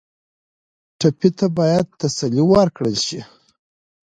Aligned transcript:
ټپي 0.99 1.29
ته 1.37 1.47
باید 1.57 1.85
تسلي 1.99 2.43
ورکړل 2.51 2.95
شي. 3.05 3.21